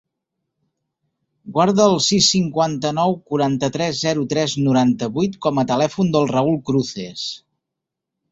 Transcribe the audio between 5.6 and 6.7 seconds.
a telèfon del Raül